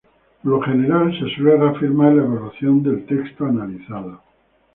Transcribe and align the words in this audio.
Por 0.41 0.51
lo 0.51 0.59
general 0.63 1.13
se 1.13 1.29
suele 1.35 1.57
reafirmar 1.57 2.11
la 2.13 2.23
evaluación 2.23 2.81
del 2.81 3.05
texto 3.05 3.45
analizado. 3.45 4.19